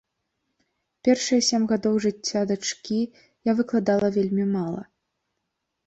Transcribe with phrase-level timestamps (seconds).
[1.07, 2.99] Першыя сем гадоў жыцця дачкі
[3.53, 4.83] я выкладала вельмі мала.